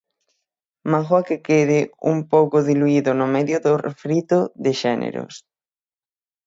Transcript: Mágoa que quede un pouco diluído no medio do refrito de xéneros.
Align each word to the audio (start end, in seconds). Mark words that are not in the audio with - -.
Mágoa 0.91 1.21
que 1.27 1.37
quede 1.47 1.79
un 2.13 2.17
pouco 2.33 2.57
diluído 2.69 3.09
no 3.19 3.27
medio 3.35 3.57
do 3.65 3.73
refrito 3.87 4.37
de 4.63 4.71
xéneros. 4.81 5.33